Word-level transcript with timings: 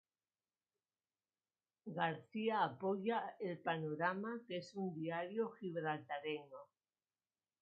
Garcia 1.97 2.63
apoya 2.63 3.21
el 3.39 3.59
"Panorama" 3.59 4.41
que 4.47 4.57
es 4.57 4.73
un 4.73 4.95
diario 4.95 5.51
gibraltareño. 5.51 6.57